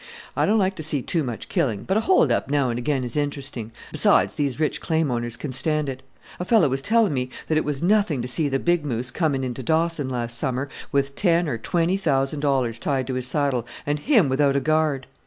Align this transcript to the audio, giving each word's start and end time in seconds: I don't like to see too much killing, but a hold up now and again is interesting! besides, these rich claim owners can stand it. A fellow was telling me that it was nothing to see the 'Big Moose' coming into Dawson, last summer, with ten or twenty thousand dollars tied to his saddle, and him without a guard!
I 0.35 0.47
don't 0.47 0.57
like 0.57 0.75
to 0.77 0.81
see 0.81 1.03
too 1.03 1.23
much 1.23 1.47
killing, 1.47 1.83
but 1.83 1.95
a 1.95 1.99
hold 1.99 2.31
up 2.31 2.49
now 2.49 2.71
and 2.71 2.79
again 2.79 3.03
is 3.03 3.15
interesting! 3.15 3.71
besides, 3.91 4.33
these 4.33 4.59
rich 4.59 4.81
claim 4.81 5.11
owners 5.11 5.37
can 5.37 5.51
stand 5.51 5.87
it. 5.87 6.01
A 6.39 6.43
fellow 6.43 6.69
was 6.69 6.81
telling 6.81 7.13
me 7.13 7.29
that 7.47 7.57
it 7.59 7.63
was 7.63 7.83
nothing 7.83 8.19
to 8.23 8.27
see 8.27 8.49
the 8.49 8.57
'Big 8.57 8.83
Moose' 8.83 9.11
coming 9.11 9.43
into 9.43 9.61
Dawson, 9.61 10.09
last 10.09 10.39
summer, 10.39 10.69
with 10.91 11.13
ten 11.13 11.47
or 11.47 11.59
twenty 11.59 11.97
thousand 11.97 12.39
dollars 12.39 12.79
tied 12.79 13.05
to 13.05 13.13
his 13.13 13.27
saddle, 13.27 13.67
and 13.85 13.99
him 13.99 14.27
without 14.27 14.55
a 14.55 14.59
guard! 14.59 15.05